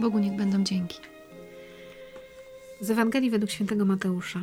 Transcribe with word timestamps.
Bogu 0.00 0.18
niech 0.18 0.36
będą 0.36 0.64
dzięki. 0.64 0.98
Z 2.80 2.90
Ewangelii 2.90 3.30
według 3.30 3.50
świętego 3.50 3.84
Mateusza. 3.84 4.42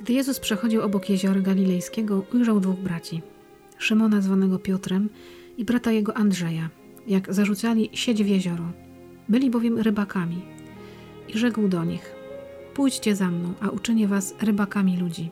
Gdy 0.00 0.12
Jezus 0.12 0.40
przechodził 0.40 0.82
obok 0.82 1.10
jeziora 1.10 1.40
galilejskiego, 1.40 2.24
ujrzał 2.34 2.60
dwóch 2.60 2.76
braci. 2.76 3.22
Szymona 3.78 4.20
zwanego 4.20 4.58
Piotrem 4.58 5.08
i 5.56 5.64
brata 5.64 5.92
jego 5.92 6.16
Andrzeja, 6.16 6.70
jak 7.06 7.34
zarzucali 7.34 7.90
sieć 7.92 8.24
w 8.24 8.26
jezioro. 8.26 8.72
Byli 9.28 9.50
bowiem 9.50 9.78
rybakami. 9.78 10.42
I 11.28 11.38
rzekł 11.38 11.68
do 11.68 11.84
nich, 11.84 12.14
pójdźcie 12.74 13.16
za 13.16 13.30
mną, 13.30 13.52
a 13.60 13.68
uczynię 13.68 14.08
was 14.08 14.34
rybakami 14.40 14.96
ludzi. 14.96 15.30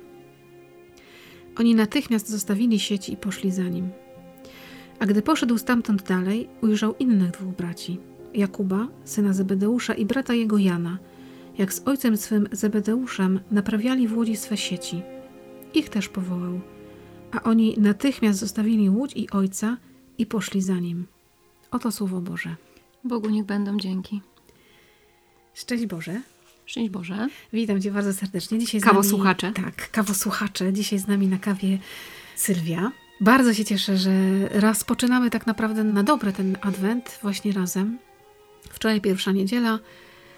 Oni 1.59 1.75
natychmiast 1.75 2.29
zostawili 2.29 2.79
sieci 2.79 3.13
i 3.13 3.17
poszli 3.17 3.53
za 3.53 3.69
nim. 3.69 3.91
A 4.99 5.07
gdy 5.07 5.23
poszedł 5.23 5.59
stamtąd 5.59 6.03
dalej, 6.03 6.49
ujrzał 6.61 6.95
innych 6.99 7.31
dwóch 7.31 7.55
braci– 7.55 7.99
Jakuba, 8.35 8.89
syna 9.05 9.33
Zebedeusza 9.33 9.95
i 9.95 10.07
brata 10.07 10.35
jego 10.35 10.59
Jana, 10.59 10.99
jak 11.59 11.73
z 11.73 11.83
ojcem 11.89 12.17
swym 12.17 12.49
Zebedeuszem 12.53 13.41
naprawiali 13.51 14.09
w 14.09 14.17
łodzi 14.17 14.37
swe 14.37 14.57
sieci. 14.57 15.03
Ich 15.75 15.89
też 15.89 16.09
powołał, 16.09 16.61
a 17.33 17.43
oni 17.43 17.75
natychmiast 17.79 18.39
zostawili 18.39 18.91
łódź 18.91 19.13
i 19.17 19.31
ojca 19.31 19.77
i 20.19 20.27
poszli 20.27 20.63
za 20.63 20.75
nim. 20.75 21.07
Oto 21.71 21.93
słowo 21.93 22.21
Boże. 22.21 22.57
Bogu 23.05 23.31
niech 23.31 23.45
będą 23.45 23.79
dzięki. 23.79 24.21
Szczęść 25.55 25.87
Boże. 25.87 26.21
Szczęść 26.67 26.91
Boże. 26.91 27.29
Witam 27.53 27.81
Cię 27.81 27.91
bardzo 27.91 28.15
serdecznie. 28.15 28.59
Dzisiaj 28.59 28.81
kawosłuchacze. 28.81 29.53
Nami, 29.53 29.73
tak, 29.73 29.91
kawosłuchacze. 29.91 30.73
Dzisiaj 30.73 30.99
z 30.99 31.07
nami 31.07 31.27
na 31.29 31.39
kawie 31.39 31.79
Sylwia. 32.37 32.93
Bardzo 33.21 33.55
się 33.55 33.65
cieszę, 33.65 33.99
że 33.99 34.13
rozpoczynamy 34.49 35.31
tak 35.31 35.47
naprawdę 35.47 35.85
na 35.85 36.03
dobre 36.03 36.33
ten 36.33 36.57
adwent 36.61 37.19
właśnie 37.23 37.53
razem. 37.53 37.99
Wczoraj 38.71 39.01
pierwsza 39.01 39.33
niedziela, 39.33 39.79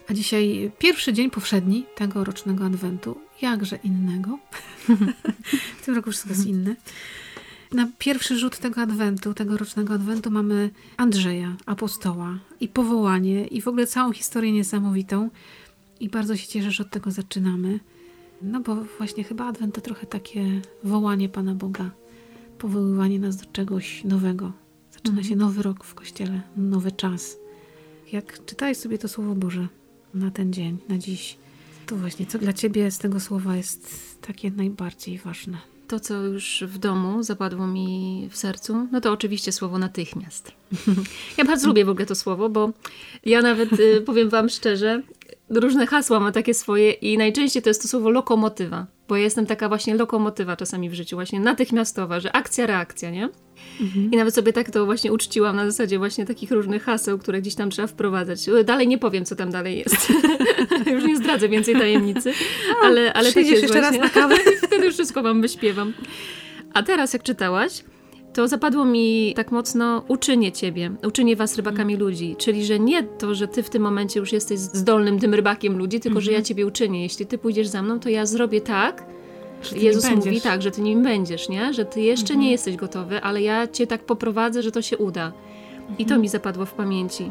a 0.09 0.15
dzisiaj 0.15 0.73
pierwszy 0.79 1.13
dzień 1.13 1.31
powszedni 1.31 1.87
tego 1.95 2.25
rocznego 2.25 2.65
adwentu. 2.67 3.21
Jakże 3.43 3.77
innego. 3.77 4.39
w 5.81 5.85
tym 5.85 5.95
roku 5.95 6.11
wszystko 6.11 6.31
jest 6.31 6.47
inne. 6.47 6.77
Na 7.75 7.89
pierwszy 7.99 8.39
rzut 8.39 8.59
tego 8.59 8.81
adwentu, 8.81 9.35
tego 9.35 9.57
rocznego 9.57 9.95
adwentu 9.95 10.31
mamy 10.31 10.71
Andrzeja, 10.97 11.57
apostoła 11.67 12.39
i 12.61 12.69
powołanie 12.69 13.47
i 13.47 13.63
w 13.63 13.69
ogóle 13.69 13.87
całą 13.87 14.13
historię 14.13 14.53
niesamowitą. 14.53 15.31
I 16.01 16.09
bardzo 16.09 16.37
się 16.37 16.47
cieszę, 16.47 16.71
że 16.71 16.83
od 16.83 16.91
tego 16.91 17.11
zaczynamy. 17.11 17.81
No 18.43 18.61
bo 18.61 18.77
właśnie 18.99 19.25
chyba 19.25 19.47
adwent 19.47 19.75
to 19.75 19.81
trochę 19.81 20.07
takie 20.07 20.61
wołanie 20.85 21.29
Pana 21.29 21.55
Boga, 21.55 21.91
powoływanie 22.59 23.19
nas 23.19 23.37
do 23.37 23.47
czegoś 23.53 24.05
nowego. 24.05 24.53
Zaczyna 24.93 25.23
się 25.23 25.37
nowy 25.37 25.63
rok 25.63 25.85
w 25.85 25.95
Kościele, 25.95 26.41
nowy 26.57 26.93
czas 26.93 27.37
jak 28.13 28.45
czytałeś 28.45 28.79
sobie 28.79 28.99
to 28.99 29.09
Słowo 29.09 29.35
Boże 29.35 29.69
na 30.15 30.31
ten 30.31 30.53
dzień, 30.53 30.79
na 30.89 30.99
dziś, 30.99 31.37
to 31.87 31.97
właśnie 31.97 32.27
co 32.27 32.39
dla 32.39 32.53
Ciebie 32.53 32.91
z 32.91 32.99
tego 32.99 33.21
słowa 33.21 33.57
jest 33.57 34.21
takie 34.21 34.51
najbardziej 34.51 35.19
ważne? 35.19 35.74
To, 35.89 36.01
co 36.01 36.15
już 36.15 36.65
w 36.67 36.79
domu 36.79 37.23
zapadło 37.23 37.67
mi 37.67 38.29
w 38.31 38.37
sercu, 38.37 38.89
no 38.93 39.01
to 39.01 39.13
oczywiście 39.13 39.53
słowo 39.53 39.79
natychmiast. 39.79 40.53
Ja 41.39 41.45
bardzo 41.45 41.69
lubię 41.69 41.85
w 41.85 41.89
ogóle 41.89 42.07
to 42.07 42.15
słowo, 42.15 42.49
bo 42.49 42.71
ja 43.25 43.43
nawet 43.43 43.73
y, 43.73 44.01
powiem 44.07 44.29
Wam 44.29 44.49
szczerze, 44.49 45.03
różne 45.51 45.87
hasła 45.87 46.21
ma 46.21 46.33
takie 46.33 46.55
swoje 46.55 46.91
i 46.91 47.19
najczęściej 47.19 47.63
to 47.63 47.71
jest 47.71 47.83
to 47.83 47.89
słowo 47.89 48.11
lokomotywa, 48.11 48.87
bo 49.09 49.17
ja 49.17 49.23
jestem 49.23 49.47
taka 49.47 49.69
właśnie 49.69 49.95
lokomotywa 49.95 50.57
czasami 50.57 50.91
w 50.91 50.95
życiu, 50.95 51.17
właśnie 51.17 51.41
natychmiastowa, 51.41 52.21
że 52.21 52.33
akcja, 52.33 52.67
reakcja, 52.67 53.11
nie? 53.11 53.29
Mhm. 53.81 54.11
I 54.13 54.17
nawet 54.17 54.35
sobie 54.35 54.53
tak 54.53 54.71
to 54.71 54.85
właśnie 54.85 55.13
uczciłam 55.13 55.57
na 55.57 55.71
zasadzie 55.71 55.99
właśnie 55.99 56.27
takich 56.27 56.51
różnych 56.51 56.85
haseł, 56.85 57.19
które 57.19 57.41
gdzieś 57.41 57.55
tam 57.55 57.71
trzeba 57.71 57.89
wprowadzać. 57.89 58.47
Dalej 58.65 58.89
nie 58.89 58.99
powiem, 58.99 59.25
co 59.25 59.37
tam 59.37 59.51
dalej 59.51 59.79
jest. 59.79 60.13
już 60.95 61.05
nie 61.05 61.17
zdradzę 61.17 61.49
więcej 61.49 61.75
tajemnicy, 61.75 62.33
ale, 62.83 63.13
ale 63.13 63.33
tak 63.33 63.47
jest 63.47 63.63
jeszcze 63.63 63.81
właśnie. 63.81 63.99
raz 64.01 64.15
na 64.15 64.21
kawę? 64.21 64.37
Wtedy 64.67 64.91
wszystko 64.91 65.23
wam 65.23 65.43
wyśpiewam. 65.43 65.93
A 66.75 66.83
teraz 66.83 67.13
jak 67.13 67.23
czytałaś, 67.23 67.85
to 68.35 68.49
zapadło 68.49 68.85
mi 68.85 69.33
tak 69.37 69.53
mocno 69.53 70.05
uczynię 70.09 70.53
ciebie, 70.53 70.91
uczynię 71.07 71.37
was 71.37 71.57
rybakami 71.57 71.95
mhm. 71.95 72.11
ludzi. 72.11 72.37
Czyli, 72.39 72.65
że 72.65 72.81
nie 72.81 73.03
to, 73.03 73.35
że 73.35 73.49
ty 73.49 73.63
w 73.63 73.71
tym 73.71 73.83
momencie 73.83 74.21
już 74.21 74.33
jesteś 74.33 74.59
zdolnym 74.59 75.19
tym 75.19 75.35
rybakiem 75.35 75.79
ludzi, 75.79 76.01
tylko, 76.01 76.21
że 76.21 76.31
ja 76.31 76.37
mhm. 76.39 76.45
ciebie 76.45 76.67
uczynię. 76.67 77.03
Jeśli 77.03 77.27
ty 77.27 77.39
pójdziesz 77.39 77.67
za 77.67 77.83
mną, 77.83 78.01
to 78.01 78.09
ja 78.09 78.27
zrobię 78.27 78.61
tak, 78.61 79.07
Jezus 79.73 80.11
mówi 80.11 80.41
tak, 80.41 80.63
że 80.63 80.71
ty 80.71 80.81
nim 80.81 81.03
będziesz, 81.03 81.49
nie? 81.49 81.75
Że 81.75 81.85
ty 81.85 82.01
jeszcze 82.01 82.35
mhm. 82.35 82.41
nie 82.41 82.51
jesteś 82.51 82.77
gotowy, 82.77 83.21
ale 83.21 83.43
ja 83.43 83.69
cię 83.69 83.87
tak 83.87 84.05
poprowadzę, 84.05 84.63
że 84.63 84.73
to 84.73 84.83
się 84.83 84.99
uda. 84.99 85.27
Mhm. 85.27 85.99
I 85.99 86.05
to 86.05 86.09
mhm. 86.09 86.21
mi 86.21 86.29
zapadło 86.29 86.67
w 86.67 86.73
pamięci. 86.73 87.31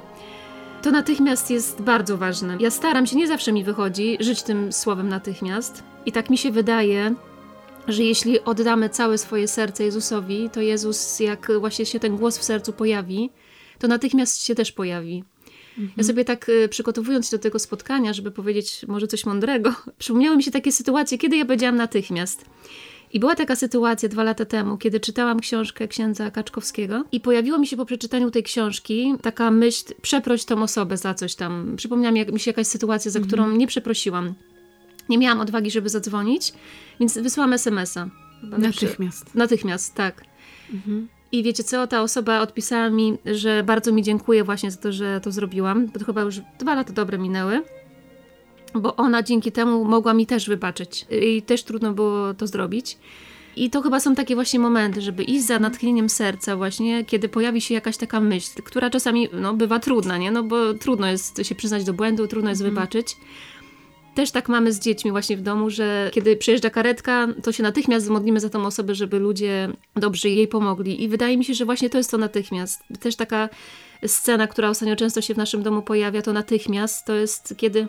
To 0.81 0.91
natychmiast 0.91 1.51
jest 1.51 1.81
bardzo 1.81 2.17
ważne. 2.17 2.57
Ja 2.59 2.69
staram 2.69 3.07
się, 3.07 3.15
nie 3.15 3.27
zawsze 3.27 3.53
mi 3.53 3.63
wychodzi, 3.63 4.17
żyć 4.19 4.43
tym 4.43 4.73
słowem 4.73 5.09
natychmiast. 5.09 5.83
I 6.05 6.11
tak 6.11 6.29
mi 6.29 6.37
się 6.37 6.51
wydaje, 6.51 7.15
że 7.87 8.03
jeśli 8.03 8.43
oddamy 8.43 8.89
całe 8.89 9.17
swoje 9.17 9.47
serce 9.47 9.83
Jezusowi, 9.83 10.49
to 10.49 10.61
Jezus, 10.61 11.19
jak 11.19 11.51
właśnie 11.59 11.85
się 11.85 11.99
ten 11.99 12.17
głos 12.17 12.37
w 12.37 12.43
sercu 12.43 12.73
pojawi, 12.73 13.29
to 13.79 13.87
natychmiast 13.87 14.45
się 14.45 14.55
też 14.55 14.71
pojawi. 14.71 15.23
Mhm. 15.77 15.93
Ja 15.97 16.03
sobie 16.03 16.25
tak 16.25 16.49
y, 16.49 16.69
przygotowując 16.69 17.29
się 17.29 17.37
do 17.37 17.43
tego 17.43 17.59
spotkania, 17.59 18.13
żeby 18.13 18.31
powiedzieć 18.31 18.85
może 18.87 19.07
coś 19.07 19.25
mądrego, 19.25 19.75
przypomniały 19.99 20.37
mi 20.37 20.43
się 20.43 20.51
takie 20.51 20.71
sytuacje, 20.71 21.17
kiedy 21.17 21.37
ja 21.37 21.45
powiedziałam 21.45 21.75
natychmiast. 21.75 22.45
I 23.13 23.19
była 23.19 23.35
taka 23.35 23.55
sytuacja 23.55 24.09
dwa 24.09 24.23
lata 24.23 24.45
temu, 24.45 24.77
kiedy 24.77 24.99
czytałam 24.99 25.39
książkę 25.39 25.87
księdza 25.87 26.31
Kaczkowskiego 26.31 27.03
i 27.11 27.19
pojawiło 27.19 27.57
mi 27.57 27.67
się 27.67 27.77
po 27.77 27.85
przeczytaniu 27.85 28.31
tej 28.31 28.43
książki 28.43 29.13
taka 29.21 29.51
myśl, 29.51 29.85
przeproś 30.01 30.45
tą 30.45 30.63
osobę 30.63 30.97
za 30.97 31.13
coś 31.13 31.35
tam. 31.35 31.73
Przypomniała 31.77 32.13
mi 32.13 32.39
się 32.39 32.51
jakaś 32.51 32.67
sytuacja, 32.67 33.11
za 33.11 33.19
mhm. 33.19 33.27
którą 33.27 33.57
nie 33.57 33.67
przeprosiłam. 33.67 34.33
Nie 35.09 35.17
miałam 35.17 35.39
odwagi, 35.39 35.71
żeby 35.71 35.89
zadzwonić, 35.89 36.53
więc 36.99 37.17
wysłałam 37.17 37.53
SMS-a. 37.53 38.09
Natychmiast. 38.43 39.35
Natychmiast, 39.35 39.95
tak. 39.95 40.23
Mhm. 40.73 41.07
I 41.33 41.43
wiecie 41.43 41.63
co, 41.63 41.87
ta 41.87 42.01
osoba 42.01 42.39
odpisała 42.39 42.89
mi, 42.89 43.17
że 43.25 43.63
bardzo 43.63 43.91
mi 43.91 44.03
dziękuję 44.03 44.43
właśnie 44.43 44.71
za 44.71 44.77
to, 44.77 44.91
że 44.91 45.21
to 45.21 45.31
zrobiłam, 45.31 45.87
bo 45.87 45.99
to 45.99 46.05
chyba 46.05 46.21
już 46.21 46.41
dwa 46.59 46.75
lata 46.75 46.93
dobre 46.93 47.17
minęły, 47.17 47.61
bo 48.73 48.95
ona 48.95 49.23
dzięki 49.23 49.51
temu 49.51 49.85
mogła 49.85 50.13
mi 50.13 50.25
też 50.25 50.47
wybaczyć 50.47 51.05
i 51.21 51.41
też 51.41 51.63
trudno 51.63 51.93
było 51.93 52.33
to 52.33 52.47
zrobić. 52.47 52.97
I 53.55 53.69
to 53.69 53.81
chyba 53.81 53.99
są 53.99 54.15
takie 54.15 54.35
właśnie 54.35 54.59
momenty, 54.59 55.01
żeby 55.01 55.23
iść 55.23 55.45
za 55.45 55.59
natchnieniem 55.59 56.09
serca 56.09 56.55
właśnie, 56.55 57.05
kiedy 57.05 57.29
pojawi 57.29 57.61
się 57.61 57.73
jakaś 57.73 57.97
taka 57.97 58.19
myśl, 58.19 58.61
która 58.63 58.89
czasami 58.89 59.29
no, 59.33 59.53
bywa 59.53 59.79
trudna, 59.79 60.17
nie? 60.17 60.31
No 60.31 60.43
bo 60.43 60.73
trudno 60.73 61.07
jest 61.07 61.45
się 61.45 61.55
przyznać 61.55 61.83
do 61.83 61.93
błędu, 61.93 62.27
trudno 62.27 62.49
jest 62.49 62.61
mm. 62.61 62.73
wybaczyć. 62.73 63.17
Też 64.15 64.31
tak 64.31 64.49
mamy 64.49 64.73
z 64.73 64.79
dziećmi 64.79 65.11
właśnie 65.11 65.37
w 65.37 65.41
domu, 65.41 65.69
że 65.69 66.09
kiedy 66.13 66.35
przyjeżdża 66.35 66.69
karetka, 66.69 67.27
to 67.43 67.51
się 67.51 67.63
natychmiast 67.63 68.09
modlimy 68.09 68.39
za 68.39 68.49
tą 68.49 68.65
osobę, 68.65 68.95
żeby 68.95 69.19
ludzie 69.19 69.69
dobrze 69.95 70.29
jej 70.29 70.47
pomogli. 70.47 71.03
I 71.03 71.07
wydaje 71.07 71.37
mi 71.37 71.45
się, 71.45 71.53
że 71.53 71.65
właśnie 71.65 71.89
to 71.89 71.97
jest 71.97 72.11
to 72.11 72.17
natychmiast. 72.17 72.83
Też 72.99 73.15
taka 73.15 73.49
scena, 74.07 74.47
która 74.47 74.69
ostatnio 74.69 74.95
często 74.95 75.21
się 75.21 75.33
w 75.33 75.37
naszym 75.37 75.63
domu 75.63 75.81
pojawia, 75.81 76.21
to 76.21 76.33
natychmiast. 76.33 77.05
To 77.05 77.15
jest 77.15 77.53
kiedy 77.57 77.87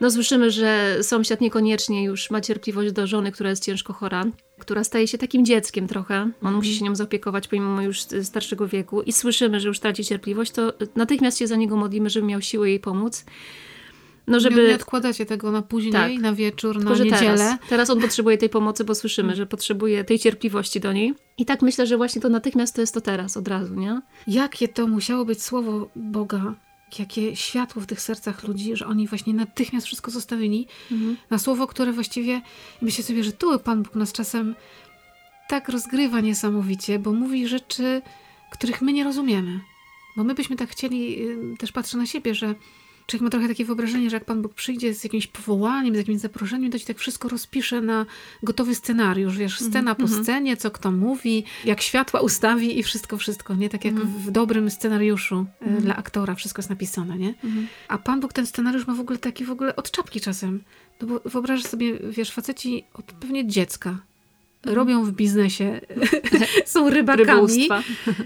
no 0.00 0.10
słyszymy, 0.10 0.50
że 0.50 0.98
sąsiad 1.02 1.40
niekoniecznie 1.40 2.04
już 2.04 2.30
ma 2.30 2.40
cierpliwość 2.40 2.92
do 2.92 3.06
żony, 3.06 3.32
która 3.32 3.50
jest 3.50 3.64
ciężko 3.64 3.92
chora, 3.92 4.24
która 4.58 4.84
staje 4.84 5.08
się 5.08 5.18
takim 5.18 5.44
dzieckiem 5.44 5.86
trochę. 5.86 6.14
On 6.14 6.32
mm. 6.42 6.54
musi 6.54 6.74
się 6.74 6.84
nią 6.84 6.94
zaopiekować 6.94 7.48
pomimo 7.48 7.82
już 7.82 8.00
starszego 8.22 8.68
wieku 8.68 9.02
i 9.02 9.12
słyszymy, 9.12 9.60
że 9.60 9.68
już 9.68 9.80
traci 9.80 10.04
cierpliwość, 10.04 10.52
to 10.52 10.72
natychmiast 10.96 11.38
się 11.38 11.46
za 11.46 11.56
niego 11.56 11.76
modlimy, 11.76 12.10
żeby 12.10 12.26
miał 12.26 12.42
siłę 12.42 12.68
jej 12.68 12.80
pomóc. 12.80 13.24
No 14.26 14.40
żeby... 14.40 14.68
Nie 14.68 14.74
odkładacie 14.74 15.26
tego 15.26 15.52
na 15.52 15.62
później, 15.62 15.92
tak. 15.92 16.12
na 16.12 16.32
wieczór, 16.32 16.76
Tylko, 16.76 16.90
na 16.90 17.04
niedzielę. 17.04 17.36
Teraz. 17.36 17.58
teraz 17.68 17.90
on 17.90 18.00
potrzebuje 18.00 18.38
tej 18.38 18.48
pomocy, 18.48 18.84
bo 18.84 18.94
słyszymy, 18.94 19.36
że 19.36 19.46
potrzebuje 19.46 20.04
tej 20.04 20.18
cierpliwości 20.18 20.80
do 20.80 20.92
niej. 20.92 21.14
I 21.38 21.44
tak 21.44 21.62
myślę, 21.62 21.86
że 21.86 21.96
właśnie 21.96 22.22
to 22.22 22.28
natychmiast 22.28 22.74
to 22.74 22.80
jest 22.80 22.94
to 22.94 23.00
teraz, 23.00 23.36
od 23.36 23.48
razu, 23.48 23.74
nie? 23.74 24.00
Jakie 24.26 24.68
to 24.68 24.86
musiało 24.86 25.24
być 25.24 25.42
słowo 25.42 25.88
Boga, 25.96 26.54
jakie 26.98 27.36
światło 27.36 27.82
w 27.82 27.86
tych 27.86 28.00
sercach 28.00 28.48
ludzi, 28.48 28.76
że 28.76 28.86
oni 28.86 29.08
właśnie 29.08 29.34
natychmiast 29.34 29.86
wszystko 29.86 30.10
zostawili 30.10 30.66
mhm. 30.92 31.16
na 31.30 31.38
słowo, 31.38 31.66
które 31.66 31.92
właściwie, 31.92 32.40
myślę 32.82 33.04
sobie, 33.04 33.24
że 33.24 33.32
tu 33.32 33.58
Pan 33.58 33.82
Bóg 33.82 33.94
nas 33.94 34.12
czasem 34.12 34.54
tak 35.48 35.68
rozgrywa 35.68 36.20
niesamowicie, 36.20 36.98
bo 36.98 37.12
mówi 37.12 37.48
rzeczy, 37.48 38.02
których 38.50 38.82
my 38.82 38.92
nie 38.92 39.04
rozumiemy. 39.04 39.60
Bo 40.16 40.24
my 40.24 40.34
byśmy 40.34 40.56
tak 40.56 40.70
chcieli, 40.70 41.18
też 41.58 41.72
patrzę 41.72 41.98
na 41.98 42.06
siebie, 42.06 42.34
że 42.34 42.54
Człowiek 43.06 43.22
ma 43.22 43.30
trochę 43.30 43.48
takie 43.48 43.64
wyobrażenie, 43.64 44.10
że 44.10 44.16
jak 44.16 44.24
Pan 44.24 44.42
Bóg 44.42 44.54
przyjdzie 44.54 44.94
z 44.94 45.04
jakimś 45.04 45.26
powołaniem, 45.26 45.94
z 45.94 45.98
jakimś 45.98 46.20
zaproszeniem, 46.20 46.70
to 46.72 46.78
ci 46.78 46.86
tak 46.86 46.98
wszystko 46.98 47.28
rozpisze 47.28 47.80
na 47.80 48.06
gotowy 48.42 48.74
scenariusz, 48.74 49.36
wiesz, 49.36 49.58
scena 49.58 49.78
mm 49.78 49.94
-hmm. 49.94 49.96
po 49.96 50.02
mhm. 50.02 50.24
scenie, 50.24 50.56
co 50.56 50.70
kto 50.70 50.92
mówi, 50.92 51.44
jak 51.64 51.82
światła 51.82 52.20
ustawi 52.20 52.78
i 52.78 52.82
wszystko, 52.82 53.16
wszystko, 53.16 53.54
nie? 53.54 53.68
Tak 53.68 53.84
jak 53.84 53.94
mm 53.94 54.06
-hmm. 54.06 54.10
w 54.10 54.30
dobrym 54.30 54.70
scenariuszu 54.70 55.46
mm 55.60 55.76
-hmm. 55.76 55.80
dla 55.82 55.96
aktora 55.96 56.34
wszystko 56.34 56.60
jest 56.60 56.70
napisane, 56.70 57.18
nie? 57.18 57.34
Mhm. 57.44 57.68
A 57.88 57.98
Pan 57.98 58.20
Bóg 58.20 58.32
ten 58.32 58.46
scenariusz 58.46 58.86
ma 58.86 58.94
w 58.94 59.00
ogóle 59.00 59.18
taki 59.18 59.44
w 59.44 59.50
ogóle 59.50 59.76
od 59.76 59.90
czapki 59.90 60.20
czasem. 60.20 60.62
No 61.00 61.06
bo 61.06 61.20
wyobrażasz 61.24 61.66
sobie, 61.66 61.98
wiesz, 62.10 62.30
faceci 62.30 62.84
od 62.94 63.04
pewnie 63.04 63.46
dziecka 63.46 63.90
mhm. 63.90 64.76
robią 64.76 65.04
w 65.04 65.12
biznesie, 65.12 65.80
są 66.66 66.90
rybakami, 66.90 67.68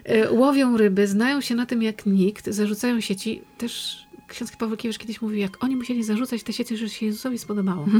e, 0.05 0.33
łowią 0.33 0.76
ryby, 0.76 1.06
znają 1.06 1.41
się 1.41 1.55
na 1.55 1.67
tym 1.67 1.83
jak 1.83 2.06
nikt, 2.06 2.47
zarzucają 2.47 3.00
sieci. 3.00 3.43
Też 3.59 4.06
ksiądz 4.31 4.56
Pawłkiewicz 4.56 4.99
kiedyś 4.99 5.23
mówił, 5.23 5.38
jak 5.38 5.65
oni 5.65 5.77
musieli 5.77 6.05
zarzucać 6.05 6.43
te 6.43 6.53
sieci, 6.53 6.77
że 6.77 6.88
się 6.88 7.06
Jezusowi 7.06 7.38
spodobało. 7.38 7.87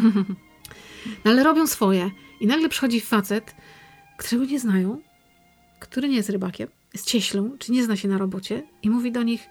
No 1.25 1.31
ale 1.31 1.45
robią 1.45 1.67
swoje. 1.67 2.11
I 2.41 2.47
nagle 2.47 2.69
przychodzi 2.69 3.01
facet, 3.01 3.55
którego 4.19 4.45
nie 4.45 4.61
znają, 4.61 5.01
który 5.81 6.09
nie 6.09 6.17
jest 6.17 6.31
rybakiem, 6.31 6.69
jest 6.93 7.07
cieślą, 7.07 7.51
czy 7.59 7.73
nie 7.73 7.85
zna 7.85 7.97
się 7.97 8.09
na 8.09 8.19
robocie 8.19 8.63
i 8.83 8.91
mówi 8.91 9.13
do 9.13 9.23
nich 9.23 9.49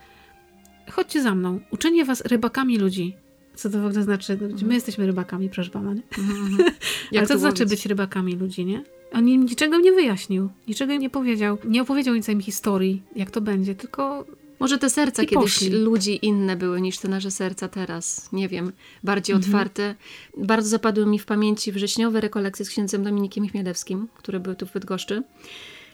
chodźcie 0.91 1.21
za 1.21 1.35
mną, 1.35 1.59
uczynię 1.71 2.05
was 2.05 2.21
rybakami 2.21 2.77
ludzi. 2.77 3.15
Co 3.55 3.69
to 3.69 3.81
w 3.81 3.85
ogóle 3.85 4.03
znaczy? 4.03 4.37
My 4.41 4.45
mhm. 4.45 4.71
jesteśmy 4.71 5.05
rybakami, 5.05 5.49
proszę 5.49 5.69
pana, 5.69 5.93
nie? 5.93 6.01
Mhm. 6.17 6.57
Ale 7.17 7.27
co 7.27 7.33
to 7.33 7.39
znaczy 7.39 7.65
być 7.65 7.85
rybakami 7.85 8.35
ludzi, 8.35 8.65
nie? 8.65 8.83
On 9.13 9.27
im 9.27 9.45
niczego 9.45 9.79
nie 9.79 9.91
wyjaśnił, 9.91 10.49
niczego 10.67 10.93
im 10.93 11.01
nie 11.01 11.09
powiedział. 11.09 11.57
Nie 11.65 11.81
opowiedział 11.81 12.15
nic 12.15 12.29
im 12.29 12.41
historii, 12.41 13.03
jak 13.15 13.31
to 13.31 13.41
będzie, 13.41 13.75
tylko 13.75 14.25
może 14.59 14.77
te 14.77 14.89
serca 14.89 15.25
kiedyś 15.25 15.53
poszli. 15.53 15.69
ludzi 15.69 16.19
inne 16.21 16.55
były 16.55 16.81
niż 16.81 16.97
te 16.97 17.07
nasze 17.07 17.31
serca 17.31 17.67
teraz. 17.67 18.31
Nie 18.31 18.49
wiem, 18.49 18.71
bardziej 19.03 19.35
mhm. 19.35 19.53
otwarte. 19.53 19.95
Bardzo 20.37 20.69
zapadły 20.69 21.05
mi 21.05 21.19
w 21.19 21.25
pamięci 21.25 21.71
wrześniowe 21.71 22.21
rekolekcje 22.21 22.65
z 22.65 22.69
księdzem 22.69 23.03
Dominikiem 23.03 23.47
Chmielewskim, 23.47 24.07
które 24.17 24.39
były 24.39 24.55
tu 24.55 24.65
w 24.65 24.73
Bydgoszczy 24.73 25.23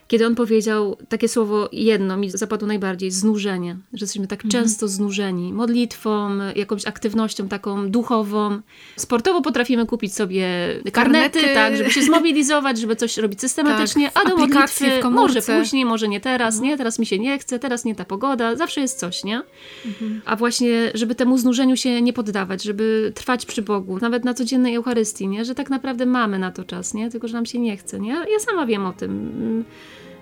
kiedy 0.08 0.26
on 0.26 0.34
powiedział 0.34 0.96
takie 1.08 1.28
słowo 1.28 1.68
jedno 1.72 2.16
mi 2.16 2.30
zapadło 2.30 2.68
najbardziej, 2.68 3.10
znużenie, 3.10 3.76
że 3.92 4.04
jesteśmy 4.04 4.26
tak 4.26 4.44
mhm. 4.44 4.64
często 4.64 4.88
znużeni 4.88 5.52
modlitwą, 5.52 6.30
jakąś 6.56 6.86
aktywnością 6.86 7.48
taką 7.48 7.90
duchową. 7.90 8.60
Sportowo 8.96 9.42
potrafimy 9.42 9.86
kupić 9.86 10.14
sobie 10.14 10.46
karnety, 10.92 11.40
karnety. 11.40 11.54
tak, 11.54 11.76
żeby 11.76 11.90
się 11.90 12.02
zmobilizować, 12.02 12.78
żeby 12.78 12.96
coś 12.96 13.16
robić 13.16 13.40
systematycznie, 13.40 14.10
tak, 14.10 14.26
a 14.26 14.28
do 14.28 14.36
modlitwy 14.36 14.86
może 15.10 15.42
później, 15.42 15.84
może 15.84 16.08
nie 16.08 16.20
teraz, 16.20 16.54
mhm. 16.54 16.70
nie, 16.70 16.76
teraz 16.76 16.98
mi 16.98 17.06
się 17.06 17.18
nie 17.18 17.38
chce, 17.38 17.58
teraz 17.58 17.84
nie 17.84 17.94
ta 17.94 18.04
pogoda, 18.04 18.56
zawsze 18.56 18.80
jest 18.80 18.98
coś, 18.98 19.24
nie? 19.24 19.42
Mhm. 19.86 20.20
A 20.24 20.36
właśnie, 20.36 20.90
żeby 20.94 21.14
temu 21.14 21.38
znużeniu 21.38 21.76
się 21.76 22.02
nie 22.02 22.12
poddawać, 22.12 22.62
żeby 22.62 23.12
trwać 23.14 23.46
przy 23.46 23.62
Bogu, 23.62 23.98
nawet 23.98 24.24
na 24.24 24.34
codziennej 24.34 24.74
Eucharystii, 24.74 25.28
nie? 25.28 25.44
Że 25.44 25.54
tak 25.54 25.70
naprawdę 25.70 26.06
mamy 26.06 26.38
na 26.38 26.52
to 26.52 26.64
czas, 26.64 26.94
nie? 26.94 27.10
Tylko, 27.10 27.28
że 27.28 27.34
nam 27.34 27.46
się 27.46 27.58
nie 27.58 27.76
chce, 27.76 28.00
nie? 28.00 28.12
Ja 28.12 28.40
sama 28.40 28.66
wiem 28.66 28.86
o 28.86 28.92
tym 28.92 29.64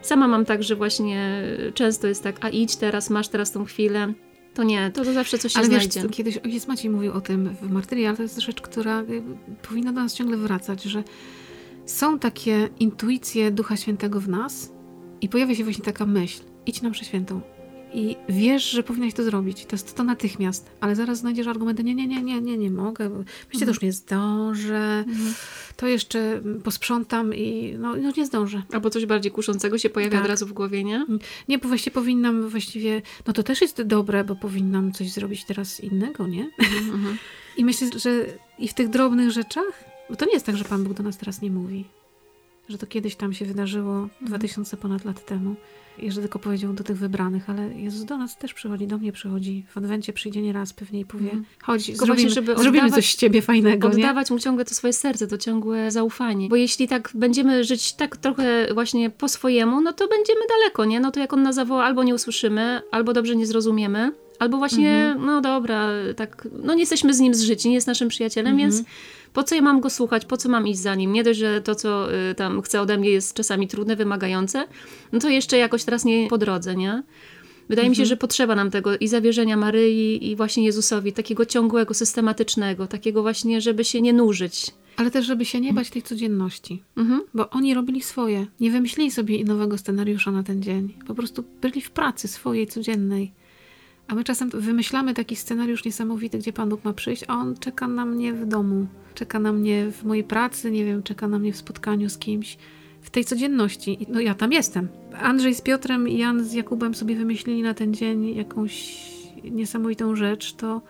Sama 0.04 0.28
mam 0.28 0.44
tak, 0.44 0.62
że 0.62 0.76
właśnie 0.76 1.42
często 1.74 2.06
jest 2.06 2.22
tak, 2.22 2.44
a 2.44 2.48
idź 2.48 2.76
teraz, 2.76 3.10
masz 3.10 3.28
teraz 3.28 3.52
tą 3.52 3.64
chwilę. 3.64 4.12
To 4.54 4.62
nie, 4.62 4.90
to, 4.90 5.04
to 5.04 5.12
zawsze 5.12 5.38
coś 5.38 5.52
się 5.52 5.58
ale 5.58 5.68
znajdzie. 5.68 6.02
Wiesz, 6.02 6.10
kiedyś 6.10 6.38
ojciec 6.38 6.66
Maciej 6.66 6.90
mówił 6.90 7.12
o 7.12 7.20
tym 7.20 7.56
w 7.62 7.70
Martyrii, 7.70 8.06
ale 8.06 8.16
to 8.16 8.22
jest 8.22 8.38
rzecz, 8.40 8.60
która 8.60 9.00
y, 9.02 9.22
powinna 9.68 9.92
do 9.92 10.00
nas 10.00 10.14
ciągle 10.14 10.36
wracać, 10.36 10.82
że 10.82 11.04
są 11.86 12.18
takie 12.18 12.68
intuicje 12.80 13.50
Ducha 13.50 13.76
Świętego 13.76 14.20
w 14.20 14.28
nas 14.28 14.72
i 15.20 15.28
pojawia 15.28 15.54
się 15.54 15.64
właśnie 15.64 15.84
taka 15.84 16.06
myśl, 16.06 16.42
idź 16.66 16.82
na 16.82 16.90
mszę 16.90 17.04
świętą, 17.04 17.40
i 17.94 18.16
wiesz, 18.28 18.70
że 18.70 18.82
powinnaś 18.82 19.14
to 19.14 19.24
zrobić. 19.24 19.66
To 19.66 19.76
jest 19.76 19.96
to 19.96 20.04
natychmiast, 20.04 20.70
ale 20.80 20.96
zaraz 20.96 21.18
znajdziesz 21.18 21.46
argumenty, 21.46 21.84
nie, 21.84 21.94
nie, 21.94 22.06
nie, 22.06 22.22
nie, 22.22 22.40
nie, 22.40 22.58
nie 22.58 22.70
mogę, 22.70 23.08
bo 23.10 23.16
mhm. 23.16 23.26
to 23.60 23.64
już 23.64 23.80
nie 23.80 23.92
zdążę, 23.92 25.04
mhm. 25.08 25.34
to 25.76 25.86
jeszcze 25.86 26.42
posprzątam 26.64 27.34
i 27.34 27.76
no, 27.78 27.96
no, 27.96 28.12
nie 28.16 28.26
zdążę. 28.26 28.62
Albo 28.72 28.90
coś 28.90 29.06
bardziej 29.06 29.32
kuszącego 29.32 29.78
się 29.78 29.90
pojawia 29.90 30.12
tak. 30.12 30.22
od 30.22 30.28
razu 30.28 30.46
w 30.46 30.52
głowie, 30.52 30.84
nie? 30.84 30.96
Mm. 30.96 31.18
Nie, 31.48 31.58
bo 31.58 31.68
właściwie 31.68 31.94
powinnam 31.94 32.48
właściwie, 32.48 33.02
no 33.26 33.32
to 33.32 33.42
też 33.42 33.60
jest 33.60 33.82
dobre, 33.82 34.24
bo 34.24 34.36
powinnam 34.36 34.92
coś 34.92 35.12
zrobić 35.12 35.44
teraz 35.44 35.80
innego, 35.80 36.26
nie? 36.26 36.50
Mhm, 36.58 36.94
mhm. 36.94 37.18
I 37.58 37.64
myślę, 37.64 37.88
że 37.96 38.26
i 38.58 38.68
w 38.68 38.74
tych 38.74 38.88
drobnych 38.88 39.30
rzeczach, 39.30 39.84
bo 40.10 40.16
to 40.16 40.26
nie 40.26 40.32
jest 40.32 40.46
tak, 40.46 40.56
że 40.56 40.64
Pan 40.64 40.84
Bóg 40.84 40.94
do 40.94 41.02
nas 41.02 41.18
teraz 41.18 41.42
nie 41.42 41.50
mówi 41.50 41.84
że 42.68 42.78
to 42.78 42.86
kiedyś 42.86 43.16
tam 43.16 43.32
się 43.32 43.44
wydarzyło 43.44 43.94
mhm. 43.94 44.26
2000 44.26 44.76
ponad 44.76 45.04
lat 45.04 45.26
temu 45.26 45.56
i 45.98 46.10
że 46.10 46.20
tylko 46.20 46.38
powiedział 46.38 46.72
do 46.72 46.84
tych 46.84 46.96
wybranych, 46.96 47.50
ale 47.50 47.74
Jezus 47.74 48.04
do 48.04 48.18
nas 48.18 48.38
też 48.38 48.54
przychodzi, 48.54 48.86
do 48.86 48.98
mnie 48.98 49.12
przychodzi. 49.12 49.64
W 49.68 49.78
Adwencie 49.78 50.12
przyjdzie 50.12 50.42
nie 50.42 50.52
raz 50.52 50.72
pewnie 50.72 51.00
i 51.00 51.04
powie, 51.04 51.30
mm. 51.30 51.44
chodź, 51.62 51.86
tylko 51.86 52.06
zrobimy, 52.06 52.28
właśnie, 52.28 52.42
żeby 52.42 52.62
zrobimy 52.62 52.84
oddawać, 52.84 53.04
coś 53.04 53.14
z 53.14 53.16
ciebie 53.16 53.42
fajnego. 53.42 53.88
Oddawać 53.88 54.30
nie? 54.30 54.34
mu 54.34 54.40
ciągle 54.40 54.64
to 54.64 54.74
swoje 54.74 54.92
serce, 54.92 55.26
to 55.26 55.38
ciągłe 55.38 55.90
zaufanie. 55.90 56.48
Bo 56.48 56.56
jeśli 56.56 56.88
tak 56.88 57.10
będziemy 57.14 57.64
żyć 57.64 57.92
tak 57.92 58.16
trochę 58.16 58.74
właśnie 58.74 59.10
po 59.10 59.28
swojemu, 59.28 59.80
no 59.80 59.92
to 59.92 60.08
będziemy 60.08 60.40
daleko, 60.48 60.84
nie? 60.84 61.00
No 61.00 61.10
to 61.10 61.20
jak 61.20 61.32
on 61.32 61.42
nas 61.42 61.54
zawoła, 61.54 61.84
albo 61.84 62.04
nie 62.04 62.14
usłyszymy, 62.14 62.80
albo 62.90 63.12
dobrze 63.12 63.36
nie 63.36 63.46
zrozumiemy, 63.46 64.12
albo 64.38 64.58
właśnie, 64.58 65.14
-hmm. 65.16 65.24
no 65.26 65.40
dobra, 65.40 65.88
tak, 66.16 66.48
no 66.62 66.74
nie 66.74 66.80
jesteśmy 66.80 67.14
z 67.14 67.20
nim 67.20 67.34
zżyci, 67.34 67.68
nie 67.68 67.74
jest 67.74 67.86
naszym 67.86 68.08
przyjacielem, 68.08 68.54
-hmm. 68.54 68.58
więc 68.58 68.82
po 69.34 69.42
co 69.42 69.54
ja 69.54 69.62
mam 69.62 69.80
go 69.80 69.90
słuchać, 69.90 70.24
po 70.24 70.36
co 70.36 70.48
mam 70.48 70.66
iść 70.68 70.80
za 70.80 70.94
nim? 70.94 71.12
Nie 71.12 71.24
dość, 71.24 71.38
że 71.38 71.60
to, 71.60 71.74
co 71.74 72.14
y, 72.30 72.34
tam 72.34 72.62
chce 72.62 72.80
ode 72.80 72.98
mnie 72.98 73.10
jest 73.10 73.34
czasami 73.34 73.68
trudne, 73.68 73.96
wymagające, 73.96 74.64
no 75.12 75.18
to 75.18 75.28
jeszcze 75.28 75.58
jakoś 75.58 75.84
teraz 75.84 76.04
nie 76.04 76.28
po 76.28 76.38
drodze, 76.38 76.76
nie? 76.76 77.02
Wydaje 77.68 77.86
mhm. 77.86 77.90
mi 77.90 77.96
się, 77.96 78.02
mhm. 78.02 78.08
że 78.08 78.16
potrzeba 78.16 78.54
nam 78.54 78.70
tego 78.70 78.96
i 78.96 79.08
zawierzenia 79.08 79.56
Maryi, 79.56 80.30
i 80.30 80.36
właśnie 80.36 80.64
Jezusowi, 80.64 81.12
takiego 81.12 81.46
ciągłego, 81.46 81.94
systematycznego, 81.94 82.86
takiego 82.86 83.22
właśnie, 83.22 83.60
żeby 83.60 83.84
się 83.84 84.00
nie 84.00 84.12
nużyć. 84.12 84.70
Ale 84.96 85.10
też, 85.10 85.26
żeby 85.26 85.44
się 85.44 85.60
nie 85.60 85.72
bać 85.72 85.90
tej 85.90 86.02
codzienności. 86.02 86.82
Mhm. 86.96 87.22
Bo 87.34 87.50
oni 87.50 87.74
robili 87.74 88.02
swoje. 88.02 88.46
Nie 88.60 88.70
wymyślili 88.70 89.10
sobie 89.10 89.44
nowego 89.44 89.78
scenariusza 89.78 90.30
na 90.30 90.42
ten 90.42 90.62
dzień. 90.62 90.94
Po 91.06 91.14
prostu 91.14 91.44
byli 91.60 91.80
w 91.80 91.90
pracy 91.90 92.28
swojej, 92.28 92.66
codziennej. 92.66 93.32
A 94.08 94.14
my 94.14 94.24
czasem 94.24 94.50
wymyślamy 94.50 95.14
taki 95.14 95.36
scenariusz 95.36 95.84
niesamowity, 95.84 96.38
gdzie 96.38 96.52
Pan 96.52 96.68
Bóg 96.68 96.84
ma 96.84 96.92
przyjść, 96.92 97.24
a 97.28 97.34
On 97.34 97.56
czeka 97.56 97.88
na 97.88 98.04
mnie 98.04 98.32
w 98.32 98.46
domu, 98.46 98.86
czeka 99.14 99.38
na 99.38 99.52
mnie 99.52 99.90
w 99.90 100.04
mojej 100.04 100.24
pracy, 100.24 100.70
nie 100.70 100.84
wiem, 100.84 101.02
czeka 101.02 101.28
na 101.28 101.38
mnie 101.38 101.52
w 101.52 101.56
spotkaniu 101.56 102.10
z 102.10 102.18
kimś, 102.18 102.58
w 103.02 103.10
tej 103.10 103.24
codzienności. 103.24 104.06
No 104.08 104.20
ja 104.20 104.34
tam 104.34 104.52
jestem. 104.52 104.88
Andrzej 105.20 105.54
z 105.54 105.60
Piotrem 105.60 106.08
i 106.08 106.18
Jan 106.18 106.44
z 106.44 106.52
Jakubem 106.52 106.94
sobie 106.94 107.16
wymyślili 107.16 107.62
na 107.62 107.74
ten 107.74 107.94
dzień 107.94 108.34
jakąś 108.34 109.04
niesamowitą 109.44 110.16
rzecz, 110.16 110.52
to, 110.52 110.82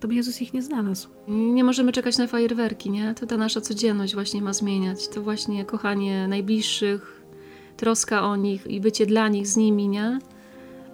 to 0.00 0.08
by 0.08 0.14
Jezus 0.14 0.42
ich 0.42 0.54
nie 0.54 0.62
znalazł. 0.62 1.08
Nie 1.28 1.64
możemy 1.64 1.92
czekać 1.92 2.18
na 2.18 2.26
fajerwerki, 2.26 2.90
nie? 2.90 3.14
To 3.14 3.26
ta 3.26 3.36
nasza 3.36 3.60
codzienność 3.60 4.14
właśnie 4.14 4.42
ma 4.42 4.52
zmieniać. 4.52 5.08
To 5.08 5.22
właśnie 5.22 5.64
kochanie 5.64 6.28
najbliższych, 6.28 7.22
troska 7.76 8.22
o 8.22 8.36
nich 8.36 8.66
i 8.66 8.80
bycie 8.80 9.06
dla 9.06 9.28
nich 9.28 9.46
z 9.46 9.56
nimi, 9.56 9.88
nie? 9.88 10.18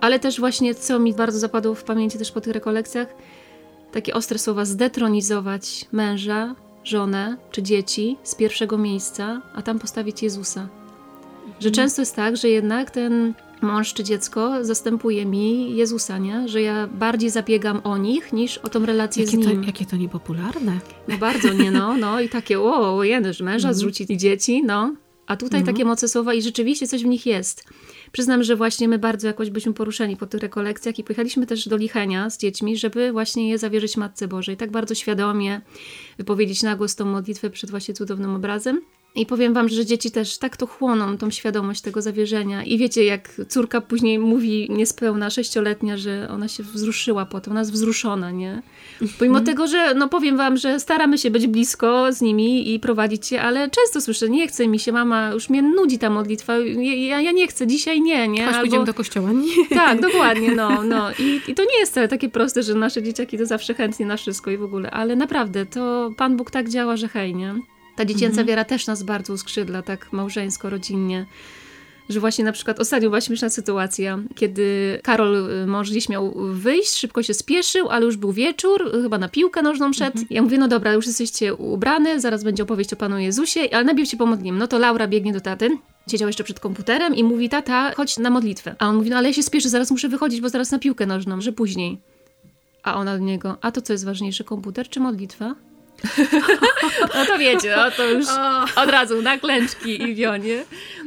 Ale 0.01 0.19
też 0.19 0.41
właśnie, 0.41 0.75
co 0.75 0.99
mi 0.99 1.15
bardzo 1.15 1.39
zapadło 1.39 1.75
w 1.75 1.85
pamięci 1.85 2.19
też 2.19 2.33
po 2.33 2.41
tych 2.41 2.53
rekolekcjach, 2.53 3.09
takie 3.93 4.15
ostre 4.15 4.39
słowa, 4.39 4.65
zdetronizować 4.65 5.85
męża, 5.93 6.55
żonę 6.85 7.37
czy 7.51 7.63
dzieci 7.63 8.17
z 8.23 8.35
pierwszego 8.35 8.79
miejsca, 8.79 9.43
a 9.55 9.63
tam 9.63 9.79
postawić 9.79 10.23
Jezusa. 10.23 10.69
Że 11.47 11.69
mhm. 11.69 11.75
często 11.75 12.03
jest 12.03 12.17
tak, 12.17 12.37
że 12.37 12.49
jednak 12.49 12.91
ten 12.91 13.35
mąż 13.63 13.95
czy 13.95 14.05
dziecko 14.05 14.65
zastępuje 14.65 15.27
mi 15.27 15.77
Jezusa, 15.77 16.19
nie? 16.19 16.49
Że 16.49 16.63
ja 16.63 16.87
bardziej 16.87 17.31
zabiegam 17.31 17.81
o 17.85 17.99
nich 17.99 18.33
niż 18.33 18.59
o 18.59 18.69
tą 18.69 18.87
relację 18.87 19.25
jakie 19.25 19.37
z 19.37 19.47
nim. 19.47 19.61
To, 19.61 19.67
jakie 19.67 19.87
to 19.87 19.97
niepopularne. 19.97 20.81
No 21.09 21.19
bardzo 21.19 21.53
nie, 21.53 21.71
no. 21.71 21.97
no 21.97 22.21
I 22.21 22.29
takie, 22.29 22.61
o, 22.61 23.05
jeden, 23.05 23.33
że 23.33 23.45
męża 23.45 23.69
mm. 23.69 23.75
zrzucić 23.75 24.09
dzieci, 24.21 24.63
no. 24.63 24.95
A 25.27 25.37
tutaj 25.37 25.61
mm. 25.61 25.75
takie 25.75 25.85
moce 25.85 26.09
słowa 26.09 26.35
i 26.35 26.43
rzeczywiście 26.43 26.87
coś 26.87 27.03
w 27.03 27.07
nich 27.07 27.27
jest. 27.27 27.65
Przyznam, 28.13 28.43
że 28.43 28.57
właśnie 28.57 28.89
my 28.89 28.99
bardzo 28.99 29.27
jakoś 29.27 29.51
byliśmy 29.51 29.73
poruszeni 29.73 30.17
po 30.17 30.27
tych 30.27 30.43
rekolekcjach 30.43 30.99
i 30.99 31.05
pojechaliśmy 31.05 31.47
też 31.47 31.69
do 31.69 31.77
Lichenia 31.77 32.31
z 32.31 32.39
dziećmi, 32.39 32.77
żeby 32.77 33.13
właśnie 33.13 33.51
je 33.51 33.59
zawierzyć 33.59 33.97
Matce 33.97 34.29
Bożej. 34.29 34.57
Tak 34.57 34.71
bardzo 34.71 34.95
świadomie 34.95 35.61
wypowiedzieć 36.19 36.63
na 36.63 36.77
głos 36.77 36.97
tą 36.97 37.05
modlitwę 37.05 37.51
przed 37.51 37.71
właśnie 37.71 37.95
cudownym 37.95 38.35
obrazem. 38.35 38.81
I 39.15 39.27
powiem 39.27 39.55
wam, 39.55 39.69
że 39.69 39.87
dzieci 39.87 40.11
też 40.11 40.39
tak 40.39 40.57
to 40.57 40.67
chłoną, 40.67 41.19
tą 41.19 41.31
świadomość 41.31 41.81
tego 41.81 42.03
zawierzenia. 42.03 42.65
I 42.65 42.79
wiecie, 42.79 43.05
jak 43.05 43.41
córka 43.49 43.81
później 43.81 44.19
mówi 44.19 44.67
niespełna 44.71 45.31
sześcioletnia, 45.31 45.97
że 45.97 46.29
ona 46.31 46.49
się 46.49 46.63
wzruszyła 46.63 47.27
potem, 47.27 47.53
ona 47.53 47.61
jest 47.61 47.73
wzruszona, 47.73 48.31
nie? 48.31 48.63
Pomimo 49.19 49.39
mm. 49.39 49.47
tego, 49.47 49.67
że 49.67 49.95
no 49.95 50.09
powiem 50.09 50.37
wam, 50.37 50.57
że 50.57 50.81
staramy 50.81 51.19
się 51.19 51.31
być 51.31 51.47
blisko 51.47 52.13
z 52.13 52.21
nimi 52.21 52.75
i 52.75 52.81
prowadzić 52.81 53.27
się, 53.27 53.41
ale 53.41 53.71
często 53.71 54.01
słyszę, 54.01 54.29
nie 54.29 54.49
chce 54.49 54.69
mi 54.69 54.79
się, 54.79 54.93
mama, 54.93 55.31
już 55.31 55.49
mnie 55.49 55.63
nudzi 55.63 55.99
ta 55.99 56.11
modlitwa, 56.11 56.59
ja, 56.59 57.21
ja 57.21 57.33
nie 57.33 57.49
chcę, 57.49 57.67
dzisiaj 57.67 58.01
nie, 58.01 58.29
nie? 58.29 58.45
Chodź, 58.45 58.55
Albo... 58.55 58.61
pójdziemy 58.61 58.85
do 58.85 58.95
kościoła. 58.95 59.33
Nie. 59.33 59.77
Tak, 59.77 60.01
dokładnie, 60.01 60.55
no, 60.55 60.83
no. 60.95 61.11
I, 61.19 61.41
I 61.49 61.55
to 61.55 61.63
nie 61.63 61.79
jest 61.79 61.95
takie 62.11 62.29
proste, 62.29 62.63
że 62.63 62.75
nasze 62.75 63.03
dzieciaki 63.03 63.39
to 63.39 63.47
zawsze 63.47 63.75
chętnie 63.75 64.07
na 64.07 64.17
wszystko 64.17 64.51
i 64.51 64.57
w 64.57 64.63
ogóle, 64.63 64.91
ale 64.91 65.17
naprawdę, 65.17 65.67
to 65.67 66.13
Pan 66.17 66.37
Bóg 66.37 66.51
tak 66.51 66.69
działa, 66.69 66.97
że 66.97 67.09
hej, 67.09 67.35
nie? 67.35 67.55
Ta 68.01 68.05
dziecięca 68.05 68.29
mhm. 68.29 68.47
wiara 68.47 68.65
też 68.65 68.87
nas 68.87 69.03
bardzo 69.03 69.33
uskrzydla, 69.33 69.83
tak 69.83 70.13
małżeńsko, 70.13 70.71
rodzinnie 70.71 71.27
że 72.09 72.21
właśnie 72.21 72.45
na 72.45 72.53
przykład 72.53 72.81
ostatnio 72.81 73.09
była 73.09 73.21
śmieszna 73.21 73.51
sytuacja, 73.51 74.19
kiedy 74.35 74.99
Karol, 75.03 75.51
y, 75.63 75.67
mąż 75.67 75.91
gdzieś 75.91 76.09
miał 76.09 76.35
wyjść, 76.53 76.93
szybko 76.95 77.23
się 77.23 77.35
spieszył, 77.35 77.89
ale 77.89 78.07
już 78.07 78.17
był 78.17 78.33
wieczór, 78.33 78.91
chyba 79.03 79.19
na 79.19 79.29
piłkę 79.29 79.63
nożną 79.63 79.93
szedł. 79.93 80.19
Mhm. 80.19 80.27
Ja 80.31 80.43
mówię, 80.43 80.59
no 80.59 80.69
dobra, 80.69 80.93
już 80.93 81.07
jesteście 81.07 81.55
ubrane, 81.55 82.21
zaraz 82.21 82.45
będzie 82.45 82.63
opowieść 82.63 82.93
o 82.93 82.97
Panu 82.97 83.19
Jezusie, 83.19 83.61
ale 83.73 83.85
najpierw 83.85 84.09
się 84.09 84.17
pomodlimy. 84.17 84.59
No 84.59 84.67
to 84.67 84.79
Laura 84.79 85.09
biegnie 85.09 85.33
do 85.33 85.41
taty, 85.41 85.71
siedział 86.11 86.29
jeszcze 86.29 86.45
przed 86.45 86.61
komputerem 86.61 87.15
i 87.15 87.25
mówi, 87.25 87.49
tata, 87.49 87.95
chodź 87.95 88.19
na 88.19 88.31
modlitwę. 88.31 88.75
A 88.79 88.89
on 88.89 88.97
mówi, 88.97 89.11
no 89.11 89.17
ale 89.17 89.29
ja 89.29 89.35
się 89.35 89.43
spieszę, 89.43 89.69
zaraz 89.69 89.91
muszę 89.91 90.09
wychodzić, 90.09 90.41
bo 90.41 90.49
zaraz 90.49 90.71
na 90.71 90.79
piłkę 90.79 91.07
nożną, 91.07 91.41
że 91.41 91.53
później. 91.53 91.99
A 92.83 92.95
ona 92.97 93.19
do 93.19 93.25
niego, 93.25 93.57
a 93.61 93.71
to 93.71 93.83
co 93.83 93.93
jest 93.93 94.05
ważniejsze, 94.05 94.45
komputer 94.45 94.89
czy 94.89 95.01
modlitwa? 95.01 95.55
No 97.15 97.27
to 97.27 97.39
wiecie, 97.39 97.75
no 97.77 97.91
to 97.91 98.11
już 98.11 98.27
od 98.77 98.91
razu 98.91 99.23
na 99.23 99.39
klęczki 99.39 100.03
i 100.03 100.15
wionie. 100.15 100.65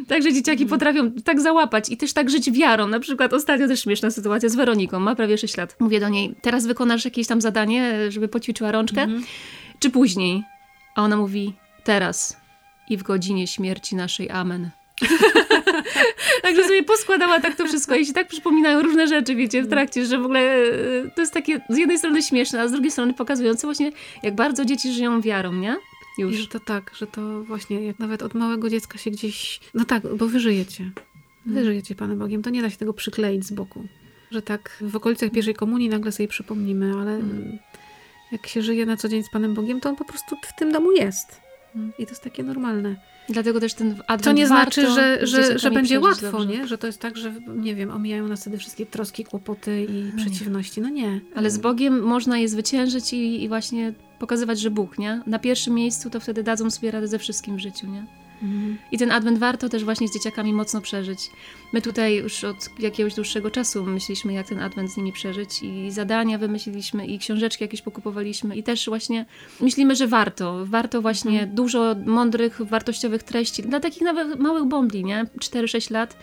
Także 0.08 0.34
dzieciaki 0.34 0.66
potrafią 0.66 1.12
tak 1.12 1.42
załapać 1.42 1.90
i 1.90 1.98
też 1.98 2.14
tak 2.14 2.30
żyć 2.30 2.52
wiarą. 2.52 2.88
Na 2.88 3.00
przykład 3.00 3.34
ostatnio 3.34 3.68
też 3.68 3.82
śmieszna 3.82 4.12
sytuacja 4.12 4.50
z 4.50 4.56
Weroniką, 4.56 5.00
ma 5.00 5.16
prawie 5.16 5.38
6 5.38 5.58
lat. 5.58 5.76
Mówię 5.80 6.00
do 6.00 6.10
niej, 6.10 6.36
teraz 6.42 6.66
wykonasz 6.66 7.06
jakieś 7.06 7.28
tam 7.28 7.42
zadanie, 7.42 8.12
żeby 8.12 8.28
poćwiczyła 8.28 8.72
rączkę, 8.72 9.02
mhm. 9.02 9.24
czy 9.80 9.90
później? 9.90 10.44
A 10.96 11.02
ona 11.02 11.18
mówi, 11.18 11.54
teraz 11.84 12.38
i 12.90 12.98
w 12.98 13.04
godzinie 13.04 13.48
śmierci 13.48 13.96
naszej. 13.96 14.30
Amen. 14.32 14.70
Także 16.41 16.63
sobie 16.63 16.83
poskładała 16.83 17.39
tak 17.39 17.55
to 17.55 17.65
wszystko 17.65 17.95
i 17.95 18.05
się 18.05 18.13
tak 18.13 18.27
przypominają 18.27 18.81
różne 18.81 19.07
rzeczy, 19.07 19.36
wiecie, 19.36 19.63
w 19.63 19.69
trakcie, 19.69 20.05
że 20.05 20.17
w 20.17 20.24
ogóle 20.24 20.39
e, 20.39 21.10
to 21.15 21.22
jest 21.22 21.33
takie 21.33 21.62
z 21.69 21.77
jednej 21.77 21.98
strony 21.98 22.24
śmieszne, 22.24 22.62
a 22.62 22.67
z 22.67 22.72
drugiej 22.72 22.91
strony 22.91 23.13
pokazujące 23.13 23.67
właśnie, 23.67 23.91
jak 24.24 24.36
bardzo 24.36 24.65
dzieci 24.65 24.93
żyją 24.93 25.22
wiarą, 25.22 25.53
nie? 25.53 25.75
Już. 26.17 26.33
I 26.33 26.38
że 26.38 26.48
to 26.48 26.60
tak, 26.60 26.91
że 26.95 27.07
to 27.07 27.43
właśnie 27.43 27.86
jak 27.86 28.00
nawet 28.00 28.22
od 28.22 28.33
małego 28.33 28.69
dziecka 28.69 28.98
się 28.98 29.12
gdzieś... 29.12 29.60
No 29.74 29.86
tak, 29.86 30.15
bo 30.15 30.27
wy 30.27 30.39
żyjecie. 30.39 30.91
Wy 31.45 31.51
mm. 31.51 31.65
żyjecie 31.65 31.95
Panem 31.95 32.19
Bogiem. 32.19 32.41
To 32.41 32.50
nie 32.50 32.62
da 32.62 32.69
się 32.69 32.77
tego 32.77 32.93
przykleić 32.93 33.45
z 33.45 33.51
boku. 33.51 33.88
Że 34.31 34.41
tak 34.41 34.77
w 34.81 34.95
okolicach 34.95 35.31
pierwszej 35.31 35.55
komunii 35.55 35.89
nagle 35.89 36.12
sobie 36.12 36.27
przypomnimy, 36.27 36.93
ale 36.93 37.12
mm. 37.12 37.60
jak 38.31 38.48
się 38.48 38.62
żyje 38.62 38.86
na 38.86 38.98
co 38.98 39.10
dzień 39.10 39.24
z 39.24 39.29
Panem 39.29 39.53
Bogiem, 39.53 39.79
to 39.79 39.89
on 39.89 39.95
po 39.95 40.05
prostu 40.05 40.36
w 40.36 40.60
tym 40.60 40.72
domu 40.72 40.91
jest. 40.91 41.43
Mm. 41.75 41.94
I 42.00 42.06
to 42.06 42.12
jest 42.12 42.24
takie 42.24 42.44
normalne. 42.44 42.96
Dlatego 43.30 43.60
też 43.60 43.74
ten 43.74 43.92
adwent 43.92 44.24
To 44.24 44.32
nie 44.32 44.48
znaczy, 44.48 44.89
że, 44.92 45.27
że, 45.27 45.60
że 45.60 45.72
będzie 45.72 46.00
łatwo, 46.00 46.32
dobrze. 46.32 46.48
nie? 46.48 46.68
Że 46.68 46.77
to 46.77 46.88
jest 46.88 47.00
tak, 47.00 47.18
że 47.18 47.34
nie 47.56 47.75
wiem, 47.75 47.92
omijają 47.92 48.27
nas 48.27 48.42
wtedy 48.42 48.58
wszystkie 48.58 48.86
troski, 48.86 49.24
kłopoty 49.24 49.86
i 49.89 50.03
no 50.03 50.18
przeciwności. 50.18 50.82
No 50.82 50.89
nie. 50.89 51.22
Ale 51.36 51.50
z 51.50 51.58
Bogiem 51.58 52.03
można 52.03 52.38
je 52.38 52.50
zwyciężyć 52.50 53.13
i, 53.13 53.44
i 53.44 53.48
właśnie 53.48 53.94
pokazywać, 54.20 54.60
że 54.60 54.72
Bóg, 54.72 55.00
nie? 55.00 55.22
Na 55.27 55.39
pierwszym 55.39 55.74
miejscu 55.74 56.10
to 56.10 56.20
wtedy 56.20 56.44
dadzą 56.44 56.72
sobie 56.72 56.92
radę 56.92 57.08
ze 57.08 57.20
wszystkim 57.20 57.56
w 57.56 57.60
życiu, 57.60 57.88
nie? 57.88 58.06
Mhm. 58.44 58.78
I 58.92 58.98
ten 58.98 59.12
adwent 59.12 59.38
warto 59.40 59.70
też 59.70 59.84
właśnie 59.84 60.08
z 60.08 60.14
dzieciakami 60.14 60.54
mocno 60.54 60.82
przeżyć. 60.82 61.30
My 61.74 61.82
tutaj 61.82 62.16
już 62.16 62.44
od 62.44 62.70
jakiegoś 62.80 63.14
dłuższego 63.14 63.52
czasu 63.52 63.86
myśleliśmy, 63.86 64.34
jak 64.34 64.48
ten 64.48 64.60
adwent 64.60 64.92
z 64.92 64.98
nimi 64.98 65.14
przeżyć 65.14 65.64
i 65.64 65.92
zadania 65.92 66.38
wymyśliliśmy 66.38 67.06
i 67.06 67.20
książeczki 67.20 67.64
jakieś 67.64 67.82
pokupowaliśmy 67.82 68.56
i 68.56 68.64
też 68.64 68.86
właśnie 68.86 69.26
myślimy, 69.62 69.96
że 69.96 70.08
warto. 70.08 70.66
Warto 70.66 71.02
właśnie 71.02 71.32
mhm. 71.32 71.56
dużo 71.56 71.96
mądrych, 72.06 72.62
wartościowych 72.62 73.24
treści 73.24 73.64
dla 73.64 73.80
takich 73.80 74.02
nawet 74.02 74.40
małych 74.40 74.66
bombli, 74.66 75.04
nie? 75.04 75.26
4-6 75.40 75.92
lat 75.92 76.18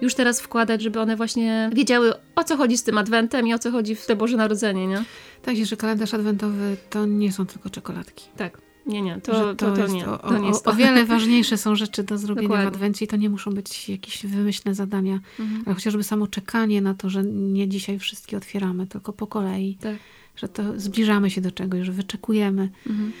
już 0.00 0.14
teraz 0.14 0.40
wkładać, 0.40 0.82
żeby 0.82 1.00
one 1.00 1.16
właśnie 1.16 1.70
wiedziały, 1.72 2.12
o 2.36 2.44
co 2.44 2.56
chodzi 2.56 2.78
z 2.78 2.82
tym 2.82 2.98
adwentem 2.98 3.48
i 3.48 3.54
o 3.54 3.58
co 3.58 3.70
chodzi 3.70 3.94
w 3.94 4.06
te 4.06 4.16
Boże 4.16 4.36
Narodzenie, 4.36 4.86
nie? 4.86 5.04
Tak, 5.42 5.56
że 5.56 5.76
kalendarz 5.76 6.14
adwentowy 6.14 6.76
to 6.90 7.06
nie 7.06 7.32
są 7.32 7.46
tylko 7.46 7.70
czekoladki. 7.70 8.24
Tak. 8.36 8.63
Nie, 8.86 9.02
nie, 9.02 9.20
to, 9.20 9.32
to, 9.32 9.54
to, 9.54 9.76
to 9.76 9.86
nie. 9.86 10.06
O, 10.06 10.18
to 10.18 10.38
nie 10.38 10.48
jest 10.48 10.68
o, 10.68 10.70
o 10.70 10.74
wiele 10.74 11.04
ważniejsze 11.04 11.56
są 11.56 11.76
rzeczy 11.76 12.02
do 12.02 12.18
zrobienia 12.18 12.48
Dokładnie. 12.48 12.70
w 12.70 12.74
Adwencie 12.74 13.04
i 13.04 13.08
to 13.08 13.16
nie 13.16 13.30
muszą 13.30 13.50
być 13.50 13.88
jakieś 13.88 14.26
wymyślne 14.26 14.74
zadania, 14.74 15.20
mhm. 15.40 15.62
ale 15.66 15.74
chociażby 15.74 16.02
samo 16.02 16.26
czekanie 16.26 16.80
na 16.80 16.94
to, 16.94 17.10
że 17.10 17.24
nie 17.24 17.68
dzisiaj 17.68 17.98
wszystkie 17.98 18.36
otwieramy, 18.36 18.86
tylko 18.86 19.12
po 19.12 19.26
kolei. 19.26 19.76
Tak. 19.80 19.96
Że 20.36 20.48
to 20.48 20.62
zbliżamy 20.80 21.30
się 21.30 21.40
do 21.40 21.50
czegoś, 21.50 21.86
że 21.86 21.92
wyczekujemy. 21.92 22.68
Mhm. 22.86 23.12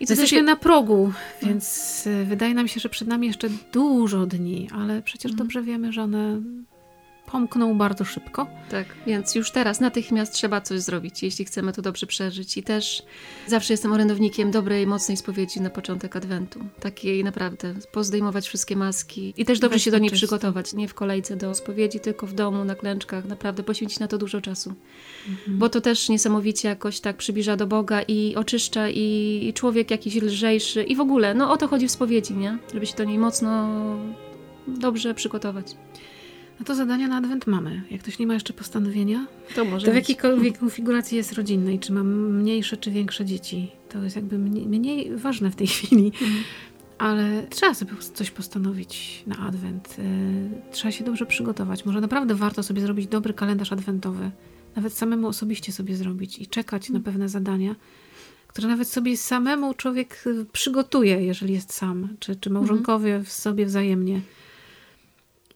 I 0.00 0.06
to 0.06 0.12
Jesteśmy 0.12 0.42
na 0.42 0.56
progu, 0.56 1.12
więc 1.42 2.06
y, 2.06 2.24
wydaje 2.24 2.54
nam 2.54 2.68
się, 2.68 2.80
że 2.80 2.88
przed 2.88 3.08
nami 3.08 3.26
jeszcze 3.26 3.48
dużo 3.72 4.26
dni, 4.26 4.68
ale 4.72 5.02
przecież 5.02 5.32
mhm. 5.32 5.46
dobrze 5.46 5.62
wiemy, 5.62 5.92
że 5.92 6.02
one 6.02 6.40
pomknął 7.32 7.74
bardzo 7.74 8.04
szybko. 8.04 8.46
Tak, 8.70 8.86
więc 9.06 9.34
już 9.34 9.50
teraz 9.50 9.80
natychmiast 9.80 10.32
trzeba 10.32 10.60
coś 10.60 10.80
zrobić, 10.80 11.22
jeśli 11.22 11.44
chcemy 11.44 11.72
to 11.72 11.82
dobrze 11.82 12.06
przeżyć. 12.06 12.56
I 12.56 12.62
też 12.62 13.02
zawsze 13.46 13.72
jestem 13.72 13.92
orędownikiem 13.92 14.50
dobrej, 14.50 14.86
mocnej 14.86 15.16
spowiedzi 15.16 15.60
na 15.60 15.70
początek 15.70 16.16
Adwentu. 16.16 16.60
Takiej 16.80 17.24
naprawdę, 17.24 17.74
pozdejmować 17.92 18.48
wszystkie 18.48 18.76
maski 18.76 19.34
i 19.36 19.44
też 19.44 19.58
dobrze 19.58 19.74
Weź 19.74 19.84
się 19.84 19.90
do 19.90 19.98
niej 19.98 20.10
czysto. 20.10 20.26
przygotować. 20.26 20.72
Nie 20.72 20.88
w 20.88 20.94
kolejce 20.94 21.36
do 21.36 21.54
spowiedzi, 21.54 22.00
tylko 22.00 22.26
w 22.26 22.32
domu, 22.32 22.64
na 22.64 22.74
klęczkach. 22.74 23.24
Naprawdę 23.24 23.62
poświęcić 23.62 23.98
na 23.98 24.08
to 24.08 24.18
dużo 24.18 24.40
czasu. 24.40 24.74
Mhm. 25.28 25.58
Bo 25.58 25.68
to 25.68 25.80
też 25.80 26.08
niesamowicie 26.08 26.68
jakoś 26.68 27.00
tak 27.00 27.16
przybliża 27.16 27.56
do 27.56 27.66
Boga 27.66 28.02
i 28.02 28.36
oczyszcza 28.36 28.88
i, 28.88 29.40
i 29.48 29.52
człowiek 29.52 29.90
jakiś 29.90 30.14
lżejszy 30.14 30.82
i 30.82 30.96
w 30.96 31.00
ogóle, 31.00 31.34
no 31.34 31.52
o 31.52 31.56
to 31.56 31.68
chodzi 31.68 31.88
w 31.88 31.90
spowiedzi, 31.90 32.34
nie? 32.34 32.58
Żeby 32.74 32.86
się 32.86 32.96
do 32.96 33.04
niej 33.04 33.18
mocno 33.18 33.68
dobrze 34.66 35.14
przygotować. 35.14 35.66
No 36.60 36.66
to 36.66 36.74
zadania 36.74 37.08
na 37.08 37.16
adwent 37.16 37.46
mamy. 37.46 37.82
Jak 37.90 38.00
ktoś 38.00 38.18
nie 38.18 38.26
ma 38.26 38.34
jeszcze 38.34 38.52
postanowienia, 38.52 39.26
to 39.54 39.64
może. 39.64 39.86
To 39.86 39.92
w 39.92 39.94
jakiejkolwiek 39.94 40.58
konfiguracji 40.58 41.16
jest 41.16 41.32
rodzinnej, 41.32 41.78
czy 41.78 41.92
mam 41.92 42.36
mniejsze, 42.36 42.76
czy 42.76 42.90
większe 42.90 43.24
dzieci, 43.24 43.70
to 43.88 44.02
jest 44.02 44.16
jakby 44.16 44.38
mniej, 44.38 44.66
mniej 44.66 45.16
ważne 45.16 45.50
w 45.50 45.56
tej 45.56 45.66
chwili. 45.74 46.06
Mhm. 46.06 46.42
Ale 46.98 47.46
trzeba 47.50 47.74
sobie 47.74 47.92
coś 48.14 48.30
postanowić 48.30 49.22
na 49.26 49.38
adwent. 49.38 49.96
Y, 49.98 50.72
trzeba 50.72 50.92
się 50.92 51.04
dobrze 51.04 51.26
przygotować. 51.26 51.84
Może 51.84 52.00
naprawdę 52.00 52.34
warto 52.34 52.62
sobie 52.62 52.80
zrobić 52.80 53.06
dobry 53.06 53.34
kalendarz 53.34 53.72
adwentowy. 53.72 54.30
Nawet 54.76 54.92
samemu 54.92 55.28
osobiście 55.28 55.72
sobie 55.72 55.96
zrobić 55.96 56.38
i 56.38 56.46
czekać 56.46 56.90
na 56.90 57.00
pewne 57.00 57.28
zadania, 57.28 57.74
które 58.46 58.68
nawet 58.68 58.88
sobie 58.88 59.16
samemu 59.16 59.74
człowiek 59.74 60.24
przygotuje, 60.52 61.22
jeżeli 61.22 61.54
jest 61.54 61.72
sam, 61.72 62.08
czy, 62.18 62.36
czy 62.36 62.50
małżonkowie 62.50 63.20
w 63.24 63.32
sobie 63.32 63.66
wzajemnie 63.66 64.20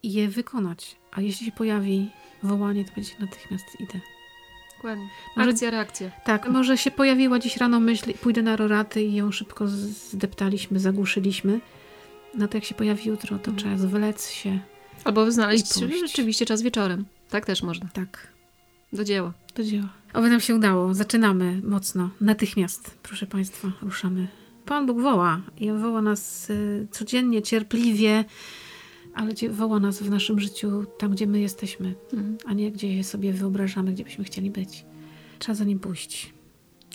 i 0.07 0.13
je 0.13 0.29
wykonać. 0.29 0.97
A 1.13 1.21
jeśli 1.21 1.47
się 1.47 1.53
pojawi 1.53 2.11
wołanie, 2.43 2.85
to 2.85 2.93
będzie 2.95 3.13
natychmiast 3.21 3.81
idę. 3.81 4.01
Dokładnie. 4.77 5.09
Akcja, 5.37 5.71
reakcja. 5.71 6.11
Tak, 6.25 6.49
może 6.49 6.79
się 6.79 6.91
pojawiła 6.91 7.39
dziś 7.39 7.57
rano 7.57 7.81
myśl, 7.81 8.13
pójdę 8.13 8.43
na 8.43 8.57
roraty 8.57 9.03
i 9.03 9.15
ją 9.15 9.33
szybko 9.33 9.69
zdeptaliśmy, 9.69 10.81
zagłuszyliśmy. 10.81 11.61
No 12.35 12.49
to 12.49 12.57
jak 12.57 12.65
się 12.65 12.75
pojawi 12.75 13.09
jutro, 13.09 13.39
to 13.39 13.51
mhm. 13.51 13.57
trzeba 13.57 13.79
zwlec 13.79 14.31
się. 14.31 14.59
Albo 15.05 15.33
znaleźć 15.33 15.75
rzeczywiście 16.01 16.47
czas 16.47 16.63
wieczorem. 16.63 17.05
Tak 17.31 17.47
też 17.47 17.63
można. 17.63 17.89
Tak. 17.93 18.29
Do 18.93 19.05
dzieła. 19.05 19.33
Do 19.55 19.65
dzieła. 19.65 19.89
Oby 20.13 20.31
nam 20.31 20.41
się 20.41 20.55
udało. 20.55 20.95
Zaczynamy 20.95 21.61
mocno. 21.65 22.11
Natychmiast, 22.21 22.99
proszę 23.03 23.27
Państwa, 23.27 23.69
ruszamy. 23.83 24.29
Pan 24.67 24.87
Bóg 24.87 25.01
woła 25.01 25.41
i 25.59 25.71
on 25.71 25.83
woła 25.83 26.03
nas 26.03 26.51
y, 26.51 26.87
codziennie, 26.91 27.43
cierpliwie, 27.43 28.25
ale 29.15 29.35
woła 29.51 29.81
nas 29.81 30.03
w 30.03 30.11
naszym 30.11 30.41
życiu 30.41 30.85
tam, 30.99 31.11
gdzie 31.11 31.27
my 31.27 31.41
jesteśmy, 31.41 31.95
mhm. 32.13 32.39
a 32.47 32.53
nie 32.53 32.73
gdzie 32.73 32.97
je 32.97 33.05
sobie 33.05 33.33
wyobrażamy, 33.33 33.93
gdzie 33.93 34.05
byśmy 34.05 34.25
chcieli 34.25 34.51
być. 34.51 34.85
Trzeba 35.39 35.55
za 35.57 35.65
nim 35.65 35.79
pójść. 35.79 36.33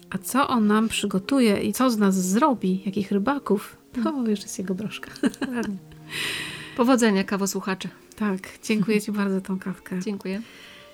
A 0.09 0.17
co 0.17 0.47
on 0.47 0.67
nam 0.67 0.87
przygotuje 0.87 1.61
i 1.61 1.73
co 1.73 1.91
z 1.91 1.97
nas 1.97 2.15
zrobi, 2.15 2.81
jakich 2.85 3.11
rybaków, 3.11 3.77
to 3.93 3.99
mhm. 3.99 4.29
już 4.29 4.41
jest 4.41 4.59
jego 4.59 4.75
broszka. 4.75 5.11
Powodzenia, 6.77 7.23
kawosłuchacze. 7.23 7.89
Tak, 8.15 8.39
dziękuję 8.63 9.01
Ci 9.01 9.11
bardzo 9.11 9.35
za 9.35 9.41
tą 9.41 9.59
kawkę. 9.59 9.99
Dziękuję. 9.99 10.41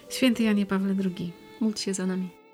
Święty 0.10 0.44
Janie 0.44 0.65
Pawle 0.65 0.96
II. 1.05 1.32
Módl 1.62 1.77
się 1.77 1.94
za 1.94 2.05
nami. 2.05 2.45